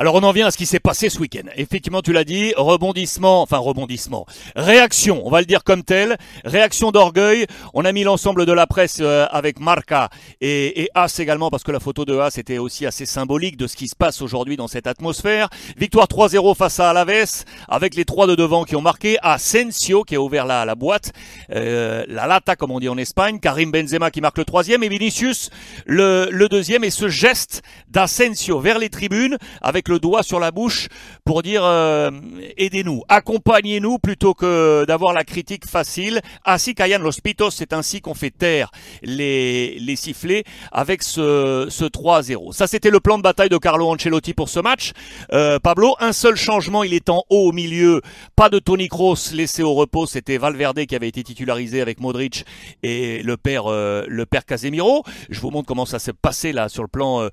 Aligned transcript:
Alors 0.00 0.14
on 0.14 0.22
en 0.22 0.30
vient 0.30 0.46
à 0.46 0.52
ce 0.52 0.56
qui 0.56 0.64
s'est 0.64 0.78
passé 0.78 1.08
ce 1.08 1.18
week-end. 1.18 1.48
Effectivement, 1.56 2.02
tu 2.02 2.12
l'as 2.12 2.22
dit, 2.22 2.52
rebondissement, 2.56 3.42
enfin 3.42 3.58
rebondissement, 3.58 4.26
réaction, 4.54 5.26
on 5.26 5.28
va 5.28 5.40
le 5.40 5.44
dire 5.44 5.64
comme 5.64 5.82
tel, 5.82 6.16
réaction 6.44 6.92
d'orgueil. 6.92 7.46
On 7.74 7.84
a 7.84 7.90
mis 7.90 8.04
l'ensemble 8.04 8.46
de 8.46 8.52
la 8.52 8.68
presse 8.68 8.98
euh, 9.00 9.26
avec 9.32 9.58
Marca 9.58 10.08
et, 10.40 10.82
et 10.82 10.88
As 10.94 11.18
également, 11.18 11.50
parce 11.50 11.64
que 11.64 11.72
la 11.72 11.80
photo 11.80 12.04
de 12.04 12.16
As 12.16 12.38
était 12.38 12.58
aussi 12.58 12.86
assez 12.86 13.06
symbolique 13.06 13.56
de 13.56 13.66
ce 13.66 13.74
qui 13.74 13.88
se 13.88 13.96
passe 13.96 14.22
aujourd'hui 14.22 14.56
dans 14.56 14.68
cette 14.68 14.86
atmosphère. 14.86 15.48
Victoire 15.76 16.06
3-0 16.06 16.56
face 16.56 16.78
à 16.78 16.90
Alaves, 16.90 17.42
avec 17.66 17.96
les 17.96 18.04
trois 18.04 18.28
de 18.28 18.36
devant 18.36 18.62
qui 18.62 18.76
ont 18.76 18.80
marqué, 18.80 19.16
Asensio 19.22 20.04
qui 20.04 20.14
a 20.14 20.20
ouvert 20.20 20.46
la, 20.46 20.64
la 20.64 20.76
boîte, 20.76 21.12
euh, 21.50 22.04
la 22.06 22.28
lata 22.28 22.54
comme 22.54 22.70
on 22.70 22.78
dit 22.78 22.88
en 22.88 22.98
Espagne, 22.98 23.40
Karim 23.40 23.72
Benzema 23.72 24.12
qui 24.12 24.20
marque 24.20 24.38
le 24.38 24.44
troisième 24.44 24.84
et 24.84 24.88
Vinicius 24.88 25.50
le, 25.86 26.28
le 26.30 26.48
deuxième. 26.48 26.84
Et 26.84 26.90
ce 26.90 27.08
geste 27.08 27.62
d'Asensio 27.88 28.60
vers 28.60 28.78
les 28.78 28.90
tribunes 28.90 29.38
avec 29.60 29.87
le 29.88 29.98
doigt 29.98 30.22
sur 30.22 30.40
la 30.40 30.50
bouche 30.50 30.88
pour 31.24 31.42
dire 31.42 31.62
euh, 31.64 32.10
aidez-nous, 32.56 33.02
accompagnez-nous 33.08 33.98
plutôt 33.98 34.34
que 34.34 34.84
d'avoir 34.86 35.12
la 35.12 35.24
critique 35.24 35.66
facile. 35.66 36.20
Ainsi 36.44 36.74
Kayan 36.74 36.98
Los 36.98 37.20
Pitos, 37.22 37.50
c'est 37.50 37.72
ainsi 37.72 38.00
qu'on 38.00 38.14
fait 38.14 38.30
taire 38.30 38.70
les, 39.02 39.78
les 39.78 39.96
sifflets 39.96 40.44
avec 40.72 41.02
ce, 41.02 41.66
ce 41.68 41.84
3-0. 41.84 42.52
Ça 42.52 42.66
c'était 42.66 42.90
le 42.90 43.00
plan 43.00 43.18
de 43.18 43.22
bataille 43.22 43.48
de 43.48 43.58
Carlo 43.58 43.88
Ancelotti 43.88 44.34
pour 44.34 44.48
ce 44.48 44.60
match. 44.60 44.92
Euh, 45.32 45.58
Pablo, 45.58 45.96
un 46.00 46.12
seul 46.12 46.36
changement, 46.36 46.84
il 46.84 46.94
est 46.94 47.08
en 47.08 47.24
haut 47.30 47.48
au 47.48 47.52
milieu, 47.52 48.02
pas 48.36 48.48
de 48.48 48.58
Tony 48.58 48.88
Kroos 48.88 49.32
laissé 49.32 49.62
au 49.62 49.74
repos, 49.74 50.06
c'était 50.06 50.38
Valverde 50.38 50.84
qui 50.86 50.94
avait 50.94 51.08
été 51.08 51.22
titularisé 51.22 51.80
avec 51.80 52.00
Modric 52.00 52.44
et 52.82 53.22
le 53.22 53.36
père 53.36 53.64
euh, 53.66 54.04
le 54.08 54.26
père 54.26 54.44
Casemiro. 54.44 55.04
Je 55.30 55.40
vous 55.40 55.50
montre 55.50 55.66
comment 55.66 55.86
ça 55.86 55.98
s'est 55.98 56.12
passé 56.12 56.52
là 56.52 56.68
sur 56.68 56.82
le 56.82 56.88
plan 56.88 57.28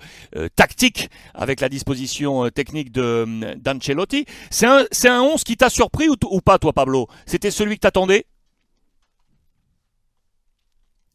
tactique 0.56 1.10
avec 1.34 1.62
la 1.62 1.70
disposition 1.70 2.35
euh, 2.44 2.50
technique 2.50 2.92
de 2.92 3.26
d'Ancelotti. 3.56 4.26
C'est 4.50 4.68
un, 4.68 4.84
un 5.12 5.22
11 5.22 5.44
qui 5.44 5.56
t'a 5.56 5.70
surpris 5.70 6.08
ou, 6.10 6.42
pas, 6.42 6.58
toi, 6.58 6.74
Pablo? 6.74 7.08
C'était 7.26 7.52
celui 7.52 7.76
que 7.76 7.82
t'attendais? 7.82 8.26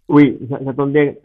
Oui, 0.09 0.39
j'attendais 0.49 1.21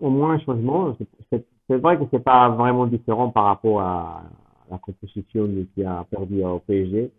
au 0.00 0.10
moins 0.10 0.34
un 0.34 0.40
changement. 0.40 0.96
C'est 1.30 1.76
vrai 1.76 1.96
que 1.96 2.04
c'est 2.10 2.22
pas 2.22 2.48
vraiment 2.50 2.86
différent 2.86 3.30
par 3.30 3.44
rapport 3.44 3.80
à 3.80 4.22
la 4.70 4.78
composition 4.78 5.48
qui 5.74 5.84
a 5.84 6.04
perdu 6.10 6.44
au 6.44 6.58
PSG. 6.58 7.10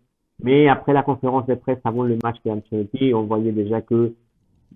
Mais 0.42 0.68
après 0.68 0.92
la 0.92 1.02
conférence 1.02 1.46
de 1.46 1.54
presse 1.54 1.78
avant 1.84 2.02
le 2.02 2.18
match 2.22 2.36
d'Ancelotti, 2.44 3.12
on 3.14 3.24
voyait 3.24 3.52
déjà 3.52 3.80
que 3.80 4.14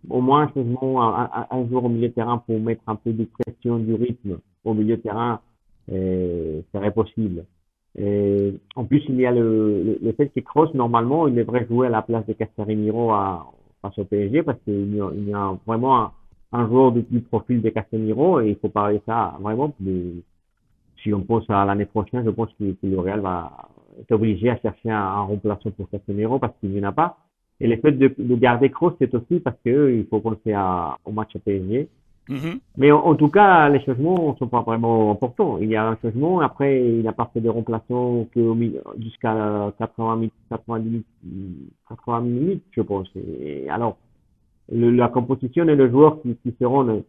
au 0.08 0.20
moins 0.20 0.42
un 0.42 0.52
changement, 0.52 1.02
un, 1.02 1.30
un, 1.32 1.46
un 1.50 1.68
jour 1.68 1.84
au 1.84 1.88
milieu 1.88 2.08
de 2.08 2.14
terrain 2.14 2.38
pour 2.38 2.58
mettre 2.60 2.82
un 2.86 2.96
peu 2.96 3.12
de 3.12 3.24
pression 3.24 3.78
du 3.78 3.94
rythme 3.94 4.38
au 4.64 4.74
milieu 4.74 4.96
de 4.96 5.02
terrain 5.02 5.40
euh, 5.92 6.62
serait 6.72 6.92
possible. 6.92 7.44
Et 7.98 8.54
en 8.74 8.84
plus, 8.84 9.02
il 9.08 9.16
y 9.16 9.26
a 9.26 9.32
le, 9.32 9.98
fait 10.16 10.28
que 10.28 10.40
Kroos, 10.40 10.70
normalement, 10.74 11.28
il 11.28 11.34
devrait 11.34 11.66
jouer 11.66 11.86
à 11.86 11.90
la 11.90 12.02
place 12.02 12.26
de 12.26 12.34
Casemiro 12.34 13.10
face 13.80 13.98
au 13.98 14.04
PSG 14.04 14.42
parce 14.42 14.58
qu'il 14.64 14.94
y, 14.94 15.32
a, 15.32 15.56
vraiment 15.66 16.10
un, 16.52 16.68
joueur 16.68 16.92
de 16.92 17.00
plus 17.00 17.22
profil 17.22 17.62
de 17.62 17.70
Casemiro 17.70 18.40
et 18.40 18.50
il 18.50 18.56
faut 18.56 18.68
parler 18.68 19.00
ça 19.06 19.36
vraiment. 19.40 19.74
Si 21.02 21.14
on 21.14 21.22
pense 21.22 21.48
à 21.48 21.64
l'année 21.64 21.86
prochaine, 21.86 22.24
je 22.24 22.30
pense 22.30 22.50
que, 22.58 22.72
que, 22.72 22.86
le 22.86 22.98
Real 22.98 23.20
va 23.20 23.70
être 23.98 24.12
obligé 24.12 24.50
à 24.50 24.58
chercher 24.58 24.90
un, 24.90 24.98
un 24.98 25.22
remplaçant 25.22 25.70
pour 25.70 25.88
Casemiro 25.88 26.38
parce 26.38 26.54
qu'il 26.60 26.70
n'y 26.70 26.80
en 26.80 26.88
a 26.88 26.92
pas. 26.92 27.16
Et 27.60 27.66
le 27.66 27.76
fait 27.78 27.92
de, 27.92 28.14
de 28.18 28.34
garder 28.34 28.68
Kroos, 28.70 28.94
c'est 28.98 29.14
aussi 29.14 29.40
parce 29.40 29.56
que 29.64 29.94
il 29.96 30.06
faut 30.06 30.20
penser 30.20 30.54
au 31.04 31.12
match 31.12 31.34
à 31.34 31.38
PSG. 31.38 31.88
-hmm. 32.28 32.58
Mais 32.78 32.90
en, 32.92 33.14
tout 33.14 33.28
cas, 33.28 33.68
les 33.68 33.80
changements 33.84 34.32
ne 34.32 34.36
sont 34.36 34.48
pas 34.48 34.62
vraiment 34.62 35.12
importants. 35.12 35.58
Il 35.58 35.68
y 35.68 35.76
a 35.76 35.86
un 35.88 35.96
changement, 36.02 36.40
après, 36.40 36.72
il 36.84 37.02
n'a 37.02 37.12
pas 37.12 37.30
fait 37.32 37.40
de 37.40 37.48
remplaçants 37.48 38.26
jusqu'à 38.98 39.72
80 39.78 40.16
minutes, 40.16 40.34
90 40.50 41.04
80 41.88 42.20
minutes, 42.20 42.64
je 42.72 42.82
pense. 42.82 43.08
Alors, 43.68 43.96
le, 44.72 44.90
la 44.90 45.08
composition 45.08 45.68
et 45.68 45.76
les 45.76 45.90
joueurs 45.90 46.20
qui, 46.22 46.36
seront 46.60 47.04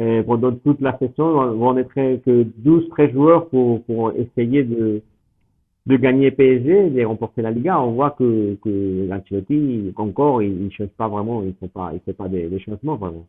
euh, 0.00 0.22
pendant 0.22 0.52
toute 0.52 0.80
la 0.80 0.96
saison 0.98 1.52
vont 1.54 1.76
être 1.76 1.92
que 1.92 2.44
12, 2.58 2.88
13 2.90 3.12
joueurs 3.12 3.48
pour, 3.48 4.12
essayer 4.16 4.62
de, 4.64 5.02
gagner 5.86 6.30
PSG, 6.30 6.90
de 6.90 7.04
remporter 7.04 7.42
la 7.42 7.50
Liga, 7.50 7.80
on 7.80 7.92
voit 7.92 8.10
que, 8.12 8.56
que 8.62 9.06
l'Ancelotti, 9.08 9.92
encore, 9.96 10.42
il 10.42 10.64
ne 10.64 10.70
change 10.70 10.88
pas 10.96 11.08
vraiment, 11.08 11.42
il 11.42 11.48
ne 11.48 11.52
fait 11.52 11.68
pas, 11.68 11.90
il 11.92 12.00
fait 12.00 12.12
pas 12.14 12.28
des, 12.28 12.58
changements 12.60 12.96
vraiment. 12.96 13.26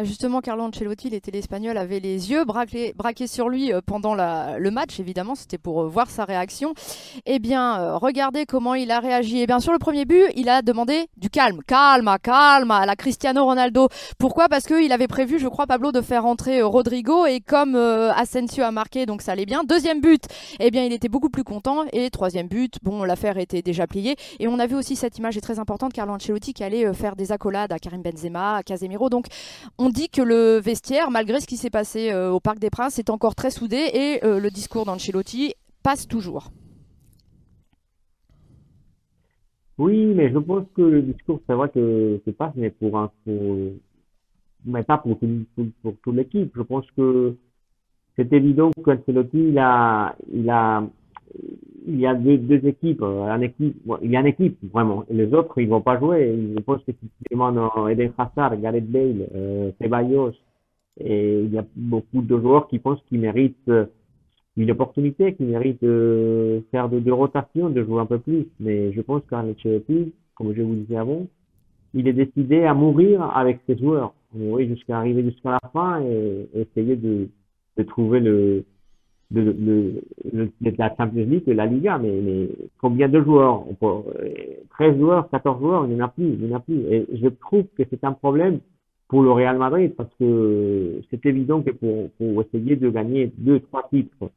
Justement, 0.00 0.40
Carlo 0.40 0.64
Ancelotti, 0.64 1.10
les 1.10 1.20
téléspagnols 1.20 1.76
avaient 1.76 2.00
les 2.00 2.30
yeux 2.30 2.44
braqués, 2.44 2.94
sur 3.26 3.50
lui 3.50 3.74
euh, 3.74 3.80
pendant 3.84 4.14
le 4.14 4.70
match, 4.70 4.98
évidemment, 4.98 5.34
c'était 5.34 5.58
pour 5.58 5.82
euh, 5.82 5.86
voir 5.86 6.08
sa 6.08 6.24
réaction. 6.24 6.72
Eh 7.26 7.38
bien, 7.38 7.78
euh, 7.78 7.96
regardez 7.98 8.46
comment 8.46 8.74
il 8.74 8.90
a 8.90 9.00
réagi. 9.00 9.40
Eh 9.40 9.46
bien, 9.46 9.60
sur 9.60 9.70
le 9.72 9.78
premier 9.78 10.06
but, 10.06 10.24
il 10.34 10.48
a 10.48 10.62
demandé 10.62 11.08
du 11.18 11.28
calme, 11.28 11.60
calme, 11.66 12.10
calme 12.22 12.70
à 12.70 12.86
la 12.86 12.96
Cristiano 12.96 13.44
Ronaldo. 13.44 13.88
Pourquoi? 14.18 14.48
Parce 14.48 14.64
qu'il 14.64 14.92
avait 14.92 15.08
prévu, 15.08 15.38
je 15.38 15.46
crois, 15.46 15.66
Pablo, 15.66 15.92
de 15.92 16.00
faire 16.00 16.24
entrer 16.24 16.62
Rodrigo 16.62 17.26
et 17.26 17.40
comme 17.40 17.76
Asensio 17.76 18.64
a 18.64 18.70
marqué, 18.70 19.04
donc 19.04 19.20
ça 19.20 19.32
allait 19.32 19.46
bien. 19.46 19.62
Deuxième 19.62 20.00
but, 20.00 20.24
eh 20.58 20.70
bien, 20.70 20.84
il 20.84 20.92
était 20.94 21.08
beaucoup 21.08 21.28
plus 21.28 21.44
content. 21.44 21.84
Et 21.92 22.08
troisième 22.08 22.48
but, 22.48 22.78
bon, 22.82 23.04
l'affaire 23.04 23.36
était 23.36 23.60
déjà 23.60 23.86
pliée. 23.86 24.16
Et 24.38 24.48
on 24.48 24.58
a 24.58 24.66
vu 24.66 24.74
aussi 24.74 24.96
cette 24.96 25.18
image 25.18 25.38
très 25.42 25.58
importante, 25.58 25.92
Carlo 25.92 26.14
Ancelotti 26.14 26.54
qui 26.54 26.64
allait 26.64 26.94
faire 26.94 27.14
des 27.14 27.30
accolades 27.30 27.72
à 27.72 27.78
Karim 27.78 28.00
Benzema, 28.00 28.56
à 28.56 28.62
Casemiro. 28.62 29.10
Donc, 29.10 29.26
on 29.78 29.81
dit 29.88 30.08
que 30.08 30.22
le 30.22 30.58
vestiaire, 30.58 31.10
malgré 31.10 31.40
ce 31.40 31.46
qui 31.46 31.56
s'est 31.56 31.70
passé 31.70 32.10
euh, 32.10 32.30
au 32.30 32.40
Parc 32.40 32.58
des 32.58 32.70
Princes, 32.70 32.98
est 32.98 33.10
encore 33.10 33.34
très 33.34 33.50
soudé 33.50 33.76
et 33.76 34.24
euh, 34.24 34.38
le 34.38 34.50
discours 34.50 34.84
d'Ancelotti 34.84 35.54
passe 35.82 36.06
toujours. 36.06 36.50
Oui, 39.78 40.12
mais 40.14 40.30
je 40.30 40.38
pense 40.38 40.64
que 40.74 40.82
le 40.82 41.02
discours, 41.02 41.40
c'est 41.46 41.54
vrai 41.54 41.68
que 41.70 42.20
c'est 42.24 42.36
passe, 42.36 42.52
mais 42.54 42.70
pour 42.70 42.98
un, 42.98 43.10
pour, 43.24 43.72
mais 44.64 44.82
pas 44.82 44.98
pour, 44.98 45.18
pour, 45.18 45.66
pour 45.82 45.94
toute 46.02 46.14
l'équipe. 46.14 46.52
Je 46.54 46.62
pense 46.62 46.84
que 46.96 47.36
c'est 48.16 48.32
évident 48.32 48.70
qu'Ancelotti, 48.84 49.38
il 49.48 49.58
a, 49.58 50.14
il 50.32 50.48
a, 50.50 50.84
il 51.86 52.00
y 52.00 52.06
a 52.06 52.14
deux, 52.14 52.66
équipes, 52.66 53.00
bon, 53.00 53.98
il 54.02 54.10
y 54.10 54.16
a 54.16 54.20
une 54.20 54.26
équipe 54.26 54.58
vraiment. 54.72 55.04
Les 55.10 55.32
autres, 55.34 55.60
ils 55.60 55.68
vont 55.68 55.80
pas 55.80 55.98
jouer. 55.98 56.34
Je 56.56 56.62
pense 56.62 56.82
que 56.84 56.92
si 56.92 57.08
tu 57.30 57.34
Eden 57.34 58.12
Hazard, 58.18 58.60
Gareth 58.60 58.90
Bale, 58.90 59.28
euh, 59.34 59.70
Ceballos, 59.80 60.32
et 61.00 61.40
il 61.40 61.52
y 61.52 61.58
a 61.58 61.64
beaucoup 61.74 62.22
de 62.22 62.38
joueurs 62.38 62.68
qui 62.68 62.78
pensent 62.78 63.02
qu'ils 63.08 63.20
méritent 63.20 63.70
une 64.56 64.70
opportunité, 64.70 65.34
qui 65.34 65.44
méritent 65.44 65.82
de 65.82 66.62
faire 66.70 66.88
de, 66.88 67.00
de 67.00 67.10
rotation, 67.10 67.70
de 67.70 67.82
jouer 67.82 68.00
un 68.00 68.06
peu 68.06 68.18
plus. 68.18 68.46
Mais 68.60 68.92
je 68.92 69.00
pense 69.00 69.22
qu'Ancelotti, 69.28 70.12
comme 70.34 70.54
je 70.54 70.62
vous 70.62 70.74
disais 70.74 70.96
avant, 70.96 71.26
il 71.94 72.08
est 72.08 72.12
décidé 72.12 72.64
à 72.64 72.74
mourir 72.74 73.22
avec 73.22 73.60
ses 73.66 73.76
joueurs, 73.78 74.14
mourir 74.34 74.68
jusqu'à 74.68 74.98
arriver 74.98 75.22
jusqu'à 75.24 75.52
la 75.52 75.70
fin 75.72 76.02
et, 76.02 76.48
essayer 76.54 76.96
de 76.96 77.28
trouver 77.84 78.20
le 78.20 78.64
de, 79.32 79.52
de, 79.52 80.02
de, 80.32 80.50
de, 80.60 80.74
la 80.78 80.94
Champions 80.96 81.26
League 81.26 81.44
et 81.46 81.54
la 81.54 81.66
Liga, 81.66 81.98
mais, 81.98 82.12
mais 82.22 82.48
combien 82.80 83.08
de 83.08 83.20
joueurs 83.22 83.64
13 84.70 84.98
joueurs, 84.98 85.30
14 85.30 85.60
joueurs, 85.60 85.86
il 85.86 85.94
n'y 85.94 86.02
en 86.02 86.04
a 86.04 86.08
plus, 86.08 86.24
il 86.24 86.46
n'y 86.46 86.52
en 86.52 86.56
a 86.56 86.60
plus. 86.60 86.80
Et 86.90 87.06
je 87.14 87.28
trouve 87.28 87.64
que 87.76 87.82
c'est 87.88 88.04
un 88.04 88.12
problème 88.12 88.60
pour 89.08 89.22
le 89.22 89.32
Real 89.32 89.58
Madrid 89.58 89.94
parce 89.96 90.10
que 90.18 91.00
c'est 91.10 91.24
évident 91.26 91.62
que 91.62 91.70
pour, 91.70 92.10
pour 92.12 92.42
essayer 92.42 92.76
de 92.76 92.90
gagner 92.90 93.32
deux, 93.38 93.60
trois 93.60 93.88
titres 93.88 94.30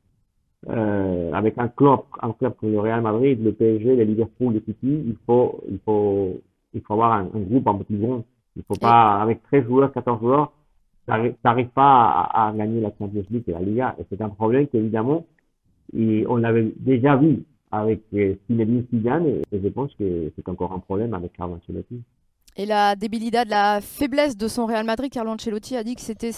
euh, 0.70 1.32
avec 1.34 1.58
un 1.58 1.68
club, 1.68 2.00
un 2.22 2.32
club 2.32 2.54
comme 2.60 2.72
le 2.72 2.80
Real 2.80 3.02
Madrid, 3.02 3.44
le 3.44 3.52
PSG, 3.52 3.96
le 3.96 4.04
Liverpool, 4.04 4.54
le 4.54 4.60
City, 4.62 5.04
il 5.08 5.16
faut, 5.26 5.62
il 5.70 5.80
faut, 5.86 6.42
il 6.74 6.82
faut 6.82 6.94
avoir 6.94 7.14
un, 7.14 7.30
un 7.34 7.40
groupe 7.40 7.68
un 7.68 7.76
peu 7.76 7.84
plus 7.84 7.98
grand. 7.98 8.24
Il 8.56 8.64
faut 8.64 8.76
pas, 8.76 9.22
avec 9.22 9.44
13 9.44 9.66
joueurs, 9.66 9.92
14 9.92 10.20
joueurs, 10.20 10.52
n'arrive 11.08 11.70
pas 11.70 12.30
à, 12.34 12.54
gagner 12.56 12.82
la 12.82 12.92
Champions 12.98 13.26
League 13.30 13.44
et 13.48 13.52
la 13.52 13.60
Liga. 13.60 13.96
Et 14.00 14.04
c'est 14.10 14.22
un 14.22 14.30
problème 14.30 14.68
qu'évidemment, 14.68 15.26
on 15.94 16.36
l'avait 16.38 16.74
déjà 16.78 17.16
vu 17.16 17.44
avec 17.72 18.02
Zinedine 18.50 18.86
Zidane 18.92 19.28
et, 19.28 19.42
je 19.52 19.68
pense 19.70 19.94
que 19.96 20.32
c'est 20.36 20.50
encore 20.50 20.72
un 20.74 20.80
problème 20.80 21.14
avec 21.14 21.34
Carlo 21.34 21.56
Ancelotti. 21.56 22.02
Et 22.58 22.66
la 22.66 22.96
débilité, 22.96 23.44
la 23.48 23.82
faiblesse 23.82 24.38
de 24.38 24.48
son 24.48 24.66
Real 24.66 24.86
Madrid, 24.86 25.12
Carlo 25.12 25.32
Ancelotti 25.32 25.76
a 25.76 25.84
dit 25.84 25.96
que 25.96 26.02
c'était 26.02 26.32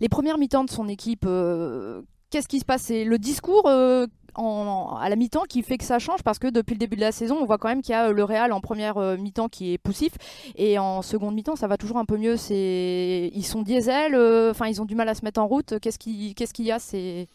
les 0.00 0.08
premières 0.08 0.38
mi-temps 0.38 0.64
de 0.64 0.70
son 0.70 0.88
équipe. 0.88 1.24
Euh... 1.26 2.02
Qu'est-ce 2.30 2.46
qui 2.46 2.60
se 2.60 2.64
passe? 2.64 2.82
C'est 2.82 3.04
le 3.04 3.18
discours 3.18 3.66
euh, 3.66 4.06
à 4.36 5.08
la 5.08 5.16
mi-temps 5.16 5.44
qui 5.48 5.62
fait 5.62 5.78
que 5.78 5.84
ça 5.84 5.98
change 5.98 6.22
parce 6.22 6.38
que 6.38 6.48
depuis 6.48 6.74
le 6.74 6.78
début 6.78 6.96
de 6.96 7.00
la 7.00 7.12
saison, 7.12 7.36
on 7.40 7.46
voit 7.46 7.58
quand 7.58 7.68
même 7.68 7.82
qu'il 7.82 7.92
y 7.92 7.96
a 7.96 8.12
le 8.12 8.24
Real 8.24 8.52
en 8.52 8.60
première 8.60 8.98
euh, 8.98 9.16
mi-temps 9.16 9.48
qui 9.48 9.72
est 9.72 9.78
poussif 9.78 10.12
et 10.56 10.78
en 10.78 11.02
seconde 11.02 11.34
mi-temps, 11.34 11.56
ça 11.56 11.66
va 11.66 11.76
toujours 11.76 11.98
un 11.98 12.04
peu 12.04 12.16
mieux. 12.16 12.36
C'est 12.36 13.30
ils 13.34 13.44
sont 13.44 13.62
diesel, 13.62 14.14
enfin 14.50 14.66
euh, 14.66 14.70
ils 14.70 14.80
ont 14.80 14.84
du 14.84 14.94
mal 14.94 15.08
à 15.08 15.14
se 15.14 15.24
mettre 15.24 15.40
en 15.40 15.46
route. 15.46 15.78
Qu'est-ce 15.80 15.98
qui 15.98 16.34
qu'est-ce 16.34 16.54
qu'il 16.54 16.66
y 16.66 16.72
a? 16.72 16.78
C'est 16.78 17.28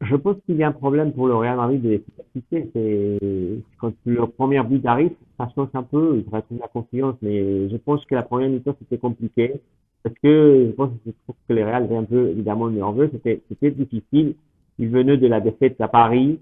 je 0.00 0.16
pense 0.16 0.36
qu'il 0.46 0.56
y 0.56 0.62
a 0.62 0.68
un 0.68 0.72
problème 0.72 1.12
pour 1.12 1.26
le 1.26 1.34
Real 1.34 1.56
Madrid 1.56 1.82
de 1.82 1.90
l'efficacité. 1.90 2.70
C'est 2.72 3.62
quand 3.78 3.92
le 4.06 4.26
premier 4.26 4.62
but 4.62 4.84
arrive, 4.86 5.12
ça 5.36 5.48
change 5.54 5.68
un 5.74 5.82
peu, 5.82 6.24
il 6.26 6.34
retrouve 6.34 6.58
la 6.58 6.68
confiance, 6.68 7.16
mais 7.20 7.68
je 7.68 7.76
pense 7.76 8.04
que 8.06 8.14
la 8.14 8.22
première 8.22 8.48
mi-temps 8.48 8.74
c'était 8.78 8.98
compliqué. 8.98 9.60
Parce 10.02 10.14
que 10.22 10.66
je 10.68 10.72
pense 10.72 10.90
que, 11.04 11.10
que 11.48 11.52
le 11.52 11.64
Real 11.64 11.90
est 11.90 11.96
un 11.96 12.04
peu 12.04 12.30
évidemment 12.30 12.70
nerveux. 12.70 13.10
C'était, 13.12 13.70
difficile. 13.70 14.34
Il 14.78 14.88
venait 14.88 15.18
de 15.18 15.26
la 15.26 15.40
défaite 15.40 15.80
à 15.80 15.88
Paris. 15.88 16.40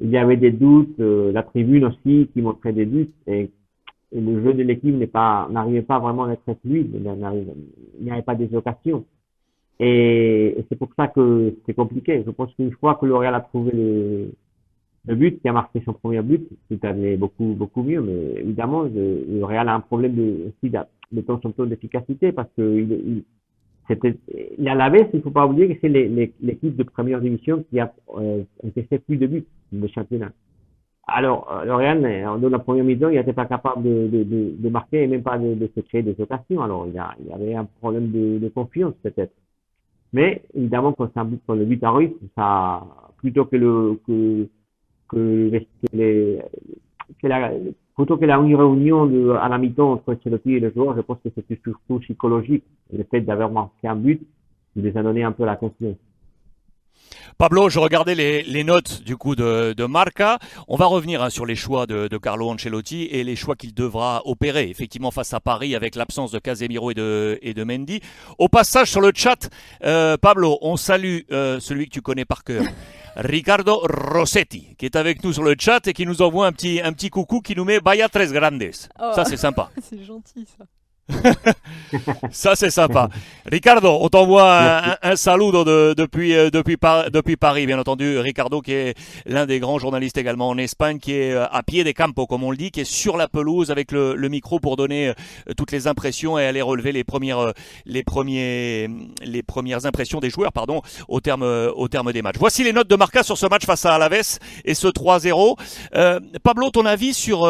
Il 0.00 0.10
y 0.10 0.16
avait 0.16 0.36
des 0.36 0.52
doutes, 0.52 0.98
euh, 1.00 1.32
la 1.32 1.42
tribune 1.42 1.84
aussi 1.84 2.30
qui 2.32 2.40
montrait 2.40 2.72
des 2.72 2.86
doutes 2.86 3.14
et, 3.26 3.50
le 4.12 4.42
jeu 4.42 4.54
de 4.54 4.64
l'équipe 4.64 4.92
n'est 4.92 5.06
pas, 5.06 5.48
n'arrivait 5.52 5.82
pas 5.82 6.00
vraiment 6.00 6.24
à 6.24 6.32
être 6.32 6.56
fluide. 6.62 6.90
Il 6.96 8.04
n'y 8.04 8.10
avait 8.10 8.22
pas 8.22 8.34
des 8.34 8.52
occasions. 8.56 9.04
Et, 9.78 10.64
c'est 10.68 10.76
pour 10.76 10.88
ça 10.96 11.06
que 11.06 11.54
c'est 11.64 11.74
compliqué. 11.74 12.24
Je 12.26 12.30
pense 12.32 12.52
qu'une 12.54 12.72
fois 12.72 12.96
que 12.96 13.06
le 13.06 13.14
Real 13.14 13.36
a 13.36 13.40
trouvé 13.40 13.70
le, 13.72 14.32
le 15.06 15.14
but, 15.14 15.40
qui 15.40 15.48
a 15.48 15.52
marqué 15.52 15.80
son 15.84 15.92
premier 15.92 16.22
but, 16.22 16.48
tout 16.68 16.78
allait 16.82 17.16
beaucoup, 17.16 17.54
beaucoup 17.56 17.82
mieux. 17.84 18.00
Mais 18.00 18.40
évidemment, 18.40 18.82
le, 18.82 19.44
Real 19.44 19.68
a 19.68 19.74
un 19.74 19.80
problème 19.80 20.14
de, 20.14 20.48
aussi 20.48 20.70
de 21.12 21.20
temps 21.20 21.40
en 21.44 21.50
temps 21.50 21.66
d'efficacité 21.66 22.32
parce 22.32 22.48
que 22.56 22.62
il, 22.62 22.92
il, 22.92 23.24
c'était, 23.88 24.16
a 24.66 24.74
la 24.74 24.90
il 25.12 25.20
faut 25.20 25.30
pas 25.30 25.46
oublier 25.46 25.74
que 25.74 25.80
c'est 25.80 25.88
l'équipe 25.88 26.76
de 26.76 26.82
première 26.82 27.20
division 27.20 27.64
qui 27.70 27.80
a 27.80 27.92
euh, 28.16 28.42
fait 28.88 28.98
plus 28.98 29.16
de 29.16 29.26
buts 29.26 29.46
de 29.72 29.86
championnat. 29.88 30.30
Alors, 31.08 31.50
euh, 31.52 31.74
Real, 31.74 32.04
euh, 32.04 32.38
dans 32.38 32.48
la 32.48 32.58
première 32.60 32.84
mi-temps, 32.84 33.08
il 33.08 33.16
n'était 33.16 33.32
pas 33.32 33.46
capable 33.46 33.82
de, 33.82 34.22
de, 34.56 34.68
marquer 34.68 35.02
et 35.02 35.06
même 35.08 35.22
pas 35.22 35.38
de, 35.38 35.68
se 35.74 35.80
créer 35.80 36.02
des 36.02 36.14
occasions. 36.20 36.62
Alors, 36.62 36.86
il 36.86 36.94
y, 36.94 36.98
a, 36.98 37.14
il 37.24 37.32
avait 37.32 37.54
un 37.54 37.64
problème 37.64 38.12
de, 38.12 38.38
de 38.38 38.48
confiance 38.48 38.94
peut-être. 39.02 39.32
Mais 40.12 40.42
évidemment, 40.54 40.92
quand, 40.92 41.12
ça, 41.12 41.26
quand 41.46 41.54
le 41.54 41.64
but 41.64 41.82
arrive, 41.82 42.12
ça, 42.36 42.84
plutôt 43.18 43.44
que 43.46 43.56
le 43.56 44.00
que 44.06 44.48
que 45.08 45.50
les, 45.92 46.38
que 47.20 47.26
la, 47.26 47.52
plutôt 48.00 48.16
que 48.16 48.24
la 48.24 48.38
réunion 48.38 49.04
de, 49.04 49.30
à 49.32 49.48
la 49.50 49.58
mi-temps 49.58 49.92
entre 49.92 50.14
Ancelotti 50.14 50.54
et 50.54 50.60
le 50.60 50.72
joueur, 50.72 50.96
je 50.96 51.02
pense 51.02 51.18
que 51.22 51.28
c'est 51.34 51.62
surtout 51.62 51.98
psychologique. 51.98 52.64
Le 52.90 53.04
fait 53.04 53.20
d'avoir 53.20 53.50
marqué 53.50 53.88
un 53.88 53.94
but, 53.94 54.22
il 54.74 54.84
les 54.84 54.96
a 54.96 55.02
donné 55.02 55.22
un 55.22 55.32
peu 55.32 55.44
la 55.44 55.56
confiance. 55.56 55.96
Pablo, 57.38 57.70
je 57.70 57.78
regardais 57.78 58.14
les, 58.14 58.42
les, 58.42 58.64
notes 58.64 59.02
du 59.02 59.16
coup 59.16 59.34
de, 59.34 59.72
de 59.74 59.84
Marca. 59.86 60.38
On 60.68 60.76
va 60.76 60.84
revenir 60.84 61.22
hein, 61.22 61.30
sur 61.30 61.46
les 61.46 61.56
choix 61.56 61.86
de, 61.86 62.06
de, 62.06 62.18
Carlo 62.18 62.50
Ancelotti 62.50 63.04
et 63.04 63.24
les 63.24 63.34
choix 63.34 63.56
qu'il 63.56 63.72
devra 63.72 64.20
opérer 64.26 64.68
effectivement 64.68 65.10
face 65.10 65.32
à 65.32 65.40
Paris 65.40 65.74
avec 65.74 65.94
l'absence 65.94 66.32
de 66.32 66.38
Casemiro 66.38 66.90
et 66.90 66.94
de, 66.94 67.38
et 67.40 67.54
de 67.54 67.64
Mendy. 67.64 68.02
Au 68.36 68.48
passage 68.48 68.90
sur 68.90 69.00
le 69.00 69.12
chat, 69.14 69.48
euh, 69.84 70.18
Pablo, 70.18 70.58
on 70.60 70.76
salue 70.76 71.20
euh, 71.32 71.60
celui 71.60 71.86
que 71.86 71.92
tu 71.92 72.02
connais 72.02 72.26
par 72.26 72.44
cœur. 72.44 72.64
Ricardo 73.16 73.80
Rossetti, 73.84 74.76
qui 74.78 74.84
est 74.84 74.96
avec 74.96 75.24
nous 75.24 75.32
sur 75.32 75.42
le 75.42 75.54
chat 75.58 75.86
et 75.86 75.94
qui 75.94 76.06
nous 76.06 76.22
envoie 76.22 76.46
un 76.46 76.52
petit, 76.52 76.80
un 76.82 76.92
petit 76.92 77.10
coucou 77.10 77.40
qui 77.40 77.56
nous 77.56 77.64
met 77.64 77.80
Baya 77.80 78.08
Tres 78.08 78.32
Grandes. 78.32 78.62
Oh. 79.00 79.12
Ça, 79.14 79.24
c'est 79.24 79.36
sympa. 79.36 79.70
c'est 79.82 80.04
gentil, 80.04 80.46
ça. 80.58 80.64
Ça, 82.30 82.54
c'est 82.54 82.70
sympa. 82.70 83.08
Ricardo, 83.46 83.98
on 84.00 84.08
t'envoie 84.08 84.98
un, 85.02 85.16
saludo 85.16 85.64
depuis, 85.94 86.34
euh, 86.34 86.50
depuis, 86.50 86.76
depuis 87.12 87.36
Paris, 87.36 87.66
bien 87.66 87.78
entendu. 87.78 88.18
Ricardo, 88.18 88.60
qui 88.60 88.72
est 88.72 88.94
l'un 89.26 89.46
des 89.46 89.60
grands 89.60 89.78
journalistes 89.78 90.18
également 90.18 90.48
en 90.48 90.58
Espagne, 90.58 90.98
qui 90.98 91.12
est 91.12 91.32
euh, 91.32 91.46
à 91.50 91.62
pied 91.62 91.84
des 91.84 91.94
campos, 91.94 92.26
comme 92.26 92.44
on 92.44 92.50
le 92.50 92.56
dit, 92.56 92.70
qui 92.70 92.80
est 92.80 92.90
sur 92.90 93.16
la 93.16 93.28
pelouse 93.28 93.70
avec 93.70 93.92
le, 93.92 94.16
micro 94.30 94.60
pour 94.60 94.76
donner 94.76 95.08
euh, 95.08 95.14
toutes 95.56 95.72
les 95.72 95.88
impressions 95.88 96.38
et 96.38 96.46
aller 96.46 96.62
relever 96.62 96.92
les 96.92 97.02
premières, 97.02 97.52
les 97.84 98.04
premiers, 98.04 98.88
les 99.22 99.42
premières 99.42 99.86
impressions 99.86 100.20
des 100.20 100.30
joueurs, 100.30 100.52
pardon, 100.52 100.82
au 101.08 101.20
terme, 101.20 101.42
au 101.42 101.88
terme 101.88 102.12
des 102.12 102.22
matchs. 102.22 102.36
Voici 102.38 102.62
les 102.62 102.72
notes 102.72 102.88
de 102.88 102.96
Marca 102.96 103.22
sur 103.22 103.36
ce 103.36 103.46
match 103.46 103.66
face 103.66 103.84
à 103.86 103.94
Alaves 103.94 104.38
et 104.64 104.74
ce 104.74 104.86
3-0. 104.86 105.56
Pablo, 106.42 106.70
ton 106.70 106.86
avis 106.86 107.14
sur 107.14 107.48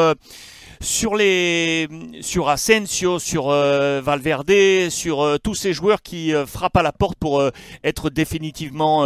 sur 0.80 1.14
les 1.14 1.88
sur 2.22 2.48
Asensio, 2.48 3.18
sur 3.18 3.50
euh, 3.50 4.00
Valverde, 4.00 4.88
sur 4.88 5.20
euh, 5.20 5.36
tous 5.36 5.54
ces 5.54 5.74
joueurs 5.74 6.00
qui 6.00 6.34
euh, 6.34 6.46
frappent 6.46 6.76
à 6.76 6.82
la 6.82 6.92
porte 6.92 7.18
pour 7.18 7.42
être 7.84 8.08
définitivement 8.08 9.04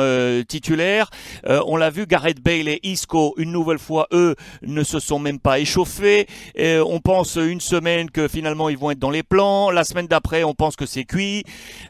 titulaires. 0.49 1.11
on 1.45 1.77
l'a 1.77 1.91
vu, 1.91 2.07
Gareth 2.07 2.41
Bale 2.41 2.69
et 2.69 2.81
Isco, 2.83 3.35
une 3.39 3.51
nouvelle 3.51 3.79
fois, 3.79 4.07
eux, 4.13 4.37
ne 4.63 4.83
se 4.83 5.01
sont 5.01 5.19
même 5.19 5.39
pas 5.39 5.59
échauffés. 5.59 6.27
on 6.57 7.01
pense 7.01 7.37
une 7.37 7.61
semaine 7.61 8.11
que 8.11 8.29
finalement 8.29 8.69
ils 8.69 8.79
vont 8.79 8.91
être 8.91 8.99
dans 8.99 9.11
les 9.11 9.23
plans. 9.23 9.71
La 9.71 9.85
semaine 9.85 10.07
d'après, 10.07 10.45
on 10.45 10.55
pense 10.55 10.77
que 10.77 10.87
c'est 10.87 11.05
cuit. 11.05 11.45